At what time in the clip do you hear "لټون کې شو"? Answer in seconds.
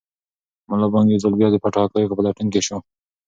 2.25-2.77